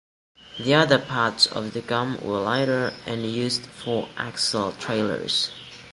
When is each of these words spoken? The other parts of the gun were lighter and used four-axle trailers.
The 0.59 0.73
other 0.73 0.97
parts 0.97 1.45
of 1.45 1.73
the 1.73 1.81
gun 1.81 2.19
were 2.21 2.39
lighter 2.41 2.91
and 3.05 3.23
used 3.23 3.67
four-axle 3.67 4.71
trailers. 4.79 5.51